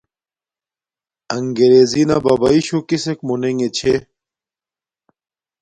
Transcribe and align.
اݣگرݵزݵ 1.35 2.03
نݳ 2.09 2.17
بَبݳئی 2.23 2.61
شُݸ 2.67 2.79
کِسݵک 2.87 3.19
مُنݵݣݺ 3.27 3.67
چھݺ؟ 3.77 3.95